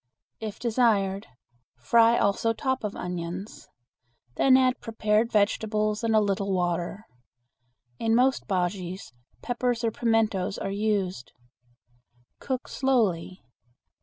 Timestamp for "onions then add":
2.95-4.79